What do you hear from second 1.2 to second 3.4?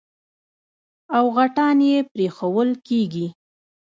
غټان يې پرېښوول کېږي.